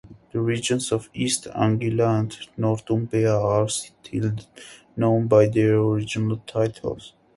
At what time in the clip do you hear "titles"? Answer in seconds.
6.47-7.13